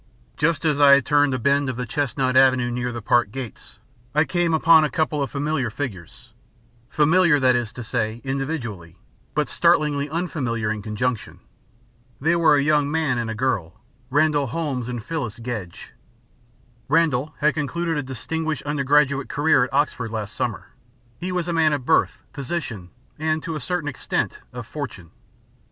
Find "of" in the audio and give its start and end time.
1.69-1.75, 5.21-5.29, 21.73-21.85, 24.51-24.65